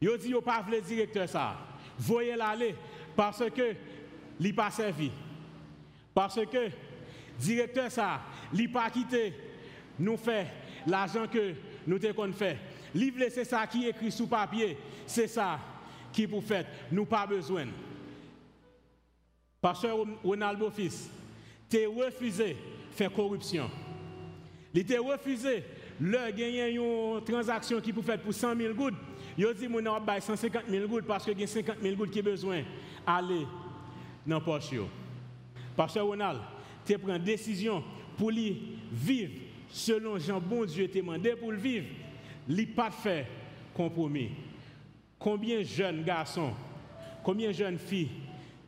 [0.00, 1.56] Yo dit yo pas le directeur ça.
[1.98, 2.74] Voyez l'aller
[3.16, 3.74] parce que
[4.38, 5.10] li pas servi.
[6.14, 6.70] Parce que
[7.38, 8.20] directeur ça,
[8.52, 9.34] li pas quitté
[9.98, 10.46] nous fait
[10.86, 11.54] l'argent que
[11.86, 12.58] nous te qu'on fait.
[12.94, 15.58] Livre c'est ça qui écrit sous papier, c'est ça
[16.12, 17.66] qui pour fait, nous pas besoin.
[19.60, 21.10] Pasteur Ronaldo fils,
[21.68, 22.56] t'es refusé
[22.92, 23.70] faire corruption.
[24.74, 25.64] Il t'a refusé
[26.00, 28.94] le gagné une transaction qui peut faire pour 100 000 gouttes,
[29.36, 32.22] il dit mon a 150 000 gouttes parce que y a 50 000 gouttes qui
[32.22, 32.62] besoin
[33.06, 33.46] aller
[34.26, 34.70] dans poche.
[35.76, 36.40] Pasteur Ronald,
[36.84, 37.82] tu prends décision
[38.16, 39.32] pour lui vivre
[39.68, 41.86] selon Jean bon Dieu t'a demandé pour le vivre.
[42.90, 43.26] Fait
[43.74, 44.30] compromis.
[45.18, 46.52] Combien de jeunes garçons,
[47.22, 48.10] combien de jeunes filles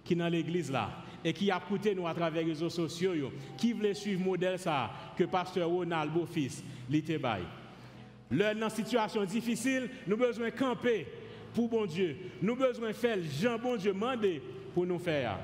[0.05, 0.91] qui dans l'église là
[1.25, 1.61] et qui a
[1.95, 6.13] nous à travers les réseaux sociaux, qui voulait suivre le modèle ça que pasteur Ronald
[6.13, 7.43] Beaufils l'été bail.
[8.31, 11.07] Dans une situation difficile, nous besoin camper
[11.55, 12.17] pour bon Dieu.
[12.41, 14.43] Nous besoin faire Jean bon Dieu mandé
[14.75, 15.39] pour nous faire.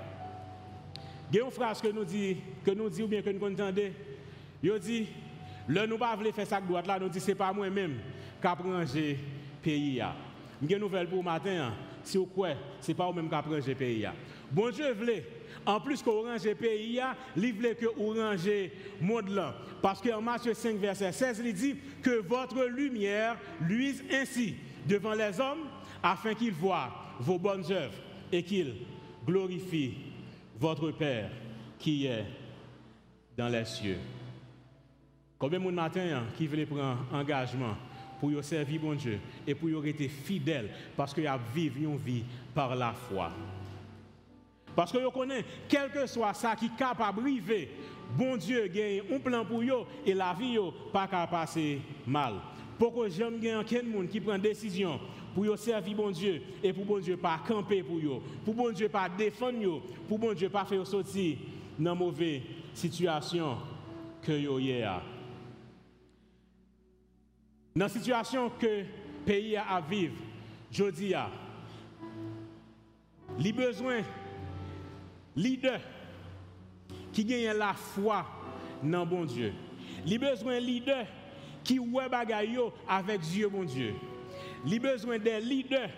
[1.30, 3.44] Il y a une phrase que nous dit, que nous dit ou bien que nous
[3.46, 3.90] entendons.
[4.62, 5.06] Il dit,
[5.68, 7.98] le nous pas faire ça droite là, nous dit c'est pas moi-même
[8.40, 9.16] qui le
[9.62, 10.02] pays.
[10.62, 11.72] J'ai une nouvelle pour matin.
[12.02, 14.06] Si vous croyez, ce n'est pas vous-même qui le pays.
[14.50, 15.24] Bon Dieu voulait
[15.66, 17.00] en plus que orange pays,
[17.36, 18.70] il voulait que orange
[19.00, 19.54] monde là.
[19.82, 24.54] Parce qu'en Matthieu 5, verset 16, il dit que votre lumière luise ainsi
[24.86, 25.66] devant les hommes
[26.02, 27.98] afin qu'ils voient vos bonnes œuvres
[28.30, 28.74] et qu'ils
[29.26, 29.94] glorifient
[30.58, 31.30] votre Père
[31.78, 32.24] qui est
[33.36, 33.98] dans les cieux.
[35.38, 37.76] Combien de matin qui veut prendre engagement
[38.20, 42.24] pour servir bon Dieu et pour rester fidèle parce qu'il a vécu une vie
[42.54, 43.30] par la foi.
[44.74, 47.68] Parce que vous connaissez, quel que soit ça qui est capable de
[48.16, 52.34] bon Dieu gagne un plan pour eux et la vie n'est pas passer mal.
[52.78, 55.00] Pourquoi j'aime bien quelqu'un qui prend décision
[55.34, 58.88] pour servir bon Dieu et pour bon Dieu pas camper pour eux, pour bon Dieu
[58.88, 61.38] pas défendre pour bon Dieu pas faire sortir
[61.78, 62.42] dans mauvaise
[62.74, 63.56] situation
[64.22, 65.15] que vous avez.
[67.76, 68.84] Dans la situation que le
[69.26, 70.14] pays a à vivre,
[70.72, 71.12] je dis,
[73.38, 74.04] il besoin de
[75.36, 75.82] leaders
[77.12, 78.24] qui gagnent la foi
[78.82, 79.52] dans bon Dieu.
[80.06, 81.06] Il a besoin de leaders
[81.62, 82.58] qui voient bagaille
[82.88, 83.94] avec Dieu, bon Dieu.
[84.64, 85.90] Il a besoin des leaders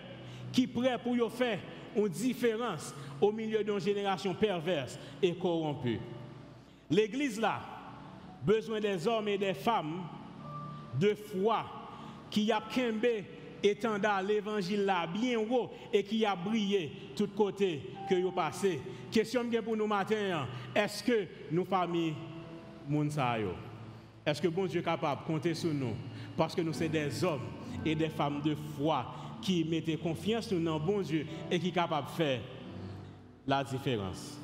[0.51, 1.59] qui prêts pour faire
[1.95, 6.01] une différence au milieu d'une génération perverse et corrompue.
[6.89, 7.61] L'Église là,
[8.43, 10.03] besoin des hommes et des femmes
[10.99, 11.65] de foi
[12.29, 13.23] qui a kembe
[13.63, 18.79] étendard l'évangile là bien haut et qui a brillé tout côté que vous passé.
[19.11, 22.13] Question pour nous matin, est-ce que nous famille
[22.87, 23.53] Mounsayo,
[24.25, 25.95] est-ce que bon Dieu est capable de compter sur nous?
[26.37, 27.47] Parce que nous sommes des hommes
[27.85, 32.07] et des femmes de foi qui mettent confiance dans bon Dieu et qui sont capables
[32.07, 32.41] de faire
[33.47, 34.39] la différence.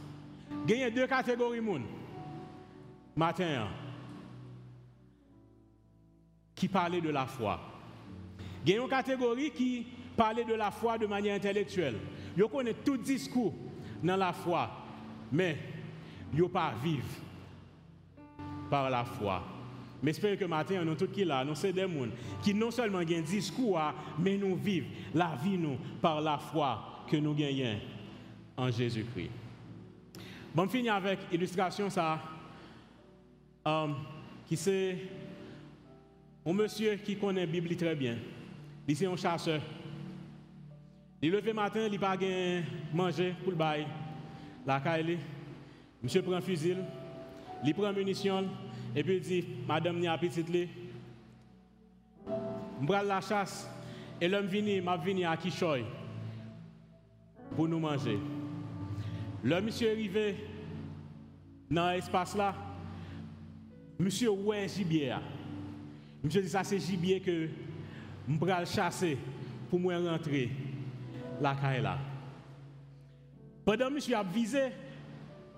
[0.68, 1.82] Il y deux catégories de
[3.16, 3.68] matin.
[6.56, 7.60] Qui parlait de la foi.
[8.66, 11.96] Il y a une catégorie qui parlait de la foi de manière intellectuelle.
[12.38, 13.54] Ils connaissent tout discours
[14.02, 14.70] dans la foi,
[15.32, 15.58] mais
[16.34, 17.06] ils ne pas vivre
[18.70, 19.44] par la foi.
[20.02, 22.08] Mais j'espère que matin, nous tous qui là, nous sommes des gens
[22.44, 23.80] qui non seulement ont un discours,
[24.20, 27.80] mais nous vivons la vie nous par la foi que nous gagnons
[28.58, 29.32] en Jésus-Christ.
[30.54, 32.20] Bon, finir avec illustration ça,
[33.68, 33.88] euh,
[34.48, 34.98] qui c'est
[36.46, 38.18] un monsieur qui connaît la Bible très bien.
[38.88, 39.62] Il est un chasseur.
[41.22, 42.18] Il levé matin, il n'a pas
[42.94, 43.88] manger pour le bail.
[44.66, 45.18] La caille,
[46.04, 46.78] monsieur prend un fusil,
[47.64, 48.46] il prend munition,
[48.96, 50.68] et puis il dit, Madame, ni petite Je
[52.86, 53.68] prends la chasse,
[54.22, 55.84] et l'homme vient, m'a venu à Kishoy
[57.56, 58.20] pour nous manger.
[59.44, 60.36] Le monsieur est arrivé
[61.72, 62.54] dans l'espace là,
[64.00, 65.16] monsieur ouais gibier.
[66.30, 67.48] Je dis ça c'est gibier que
[68.28, 69.18] je vais chasser
[69.70, 70.50] pour moi rentrer
[71.40, 71.98] la caille là.
[73.64, 74.72] Pendant que monsieur a visé,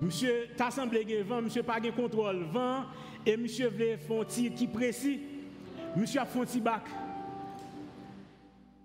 [0.01, 2.83] monsieur t'a semblé vent, monsieur pas de contrôle vent
[3.25, 5.19] et monsieur voulait faire un tir qui précis.
[5.95, 6.83] Monsieur a fait un petit bac.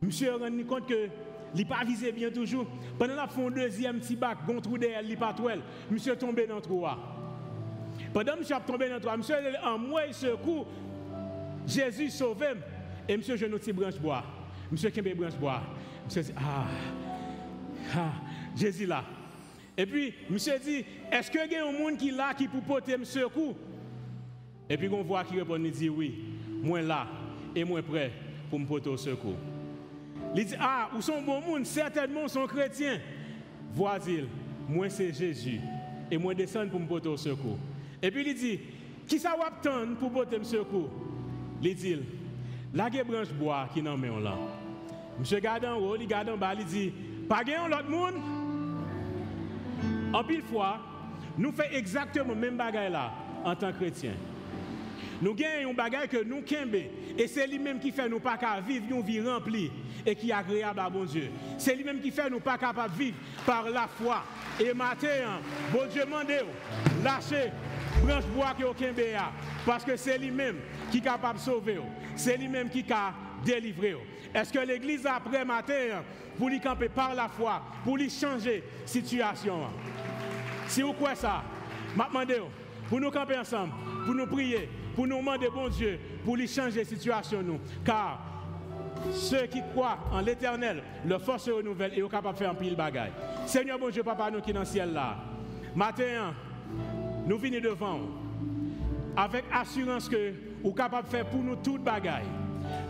[0.01, 1.09] Monsieur a rendu compte que
[1.55, 2.67] il pas visé bien toujours.
[2.99, 5.35] Pendant qu'il a fait un deuxième petit bac, bon trou derrière, il pas
[5.91, 6.85] Monsieur tombé dans le trou.
[8.13, 10.15] Pendant que monsieur a tombé dans le monsieur en moi il
[11.67, 12.45] Jésus sauve.
[13.09, 14.25] Et monsieur, je notre branche bois.
[14.71, 15.63] Monsieur, Kembe branche bois.
[16.05, 16.67] Monsieur dit, ah,
[17.97, 18.13] ah,
[18.57, 19.05] Jésus là.
[19.77, 22.95] Et puis, monsieur dit, est-ce qu'il y a un monde qui là qui peut porter
[22.95, 23.55] un secours?
[24.69, 26.15] Et puis, on voit qui répond, il dit, oui,
[26.63, 27.07] moi là,
[27.55, 28.13] et moi prêt
[28.49, 29.37] pour me porter au secours.
[30.35, 31.67] Il dit, ah, où sont bon monde?
[31.67, 32.99] Certainement, sont chrétiens.
[33.75, 34.21] Voici,
[34.69, 35.61] moi c'est Jésus.
[36.11, 37.59] Et moi descends pour me porter au secours.
[38.01, 38.61] Et puis, il dit,
[39.07, 40.91] qui ça va attendre pour porter au secours?
[41.63, 41.97] Il dit,
[42.75, 44.35] la branche bois qui n'en met là.
[45.19, 46.93] Monsieur garde en haut, il garde en il dit,
[47.29, 48.15] pas gagnons l'autre monde.
[50.13, 50.81] En pile fois,
[51.39, 53.13] nous faisons exactement même bagage là
[53.45, 54.15] en tant que chrétiens.
[55.21, 58.85] Nous gagnons un bagage que nous kembe et c'est lui-même qui fait nous pas vivre
[58.91, 59.71] une vie remplie
[60.05, 61.31] et qui est agréable à bon Dieu.
[61.59, 64.25] C'est lui-même qui fait nous pas capable vivre par la foi.
[64.59, 65.41] Et matin,
[65.73, 66.33] bon Dieu mande
[67.05, 67.53] lâchez
[68.03, 69.01] branche bois que au kembe
[69.65, 70.57] parce que c'est lui-même
[70.93, 71.81] qui est capable de sauver.
[72.15, 73.97] C'est lui-même qui a délivré.
[74.35, 76.03] Est-ce que l'Église après matin
[76.39, 79.61] pour lui camper par la foi, pour lui changer la situation?
[80.69, 81.43] Si vous croyez ça,
[81.97, 82.35] je
[82.89, 83.73] pour nous camper ensemble,
[84.05, 87.43] pour nous prier, pour nous demander bon Dieu, pour lui changer la situation.
[87.85, 88.21] Car
[89.13, 92.55] ceux qui croient en l'éternel, leur force se renouvelle et sont capables de faire un
[92.55, 93.13] pile bagaille.
[93.47, 95.17] Seigneur bon Dieu, papa, nous qui dans le ciel là,
[95.75, 96.35] matin,
[97.27, 98.01] nous venons devant
[99.17, 102.42] avec assurance que ou capable de faire pour nous toute bagaille.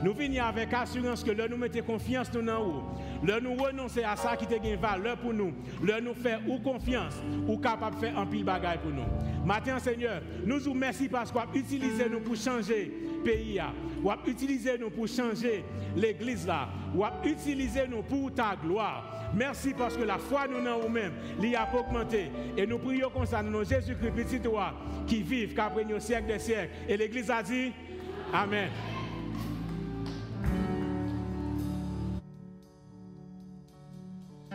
[0.02, 2.42] Nous venons avec assurance que là nous mettons confiance nous
[3.22, 5.52] Le nous renoncer à ça qui te gagne valeur pour nous.
[5.82, 7.14] Le nous faire ou confiance
[7.46, 9.04] ou capable de faire un pile bagaille pour nous.
[9.44, 13.60] Matin, Seigneur, nous vous remercions parce qu'on utilisé nous pour changer le pays.
[14.02, 15.64] Ou utiliser nous pour changer
[15.96, 16.68] l'église là.
[16.94, 19.30] Ou utiliser nous pour ta gloire.
[19.34, 22.30] Merci parce que la foi nous dans nous-mêmes, l'y a augmenté.
[22.56, 24.74] Et nous prions comme ça, nous Jésus-Christ, petit toi,
[25.06, 26.72] qui vivent, qu'après nos siècles des siècles.
[26.88, 27.72] Et l'église a dit,
[28.32, 28.68] Amen.
[30.42, 30.71] Mm-hmm.